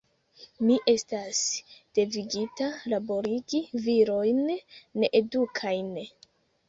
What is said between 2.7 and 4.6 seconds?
laborigi virojn